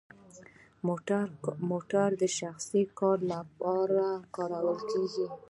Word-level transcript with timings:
موټر 1.69 2.09
د 2.21 2.23
شخصي 2.39 2.83
کار 2.99 3.17
لپاره 3.33 4.05
کارول 4.35 4.77
کیږي؟ 4.91 5.27